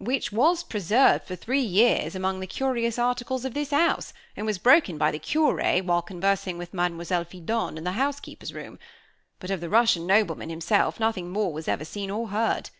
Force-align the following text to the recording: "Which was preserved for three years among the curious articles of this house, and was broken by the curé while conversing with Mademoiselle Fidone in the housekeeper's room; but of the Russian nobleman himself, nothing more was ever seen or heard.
"Which 0.00 0.32
was 0.32 0.64
preserved 0.64 1.24
for 1.28 1.36
three 1.36 1.60
years 1.60 2.16
among 2.16 2.40
the 2.40 2.48
curious 2.48 2.98
articles 2.98 3.44
of 3.44 3.54
this 3.54 3.70
house, 3.70 4.12
and 4.36 4.44
was 4.44 4.58
broken 4.58 4.98
by 4.98 5.12
the 5.12 5.20
curé 5.20 5.84
while 5.84 6.02
conversing 6.02 6.58
with 6.58 6.74
Mademoiselle 6.74 7.24
Fidone 7.24 7.76
in 7.78 7.84
the 7.84 7.92
housekeeper's 7.92 8.52
room; 8.52 8.80
but 9.38 9.52
of 9.52 9.60
the 9.60 9.70
Russian 9.70 10.04
nobleman 10.04 10.50
himself, 10.50 10.98
nothing 10.98 11.30
more 11.30 11.52
was 11.52 11.68
ever 11.68 11.84
seen 11.84 12.10
or 12.10 12.26
heard. 12.30 12.70